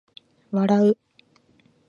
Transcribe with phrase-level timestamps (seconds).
[0.51, 0.97] 笑う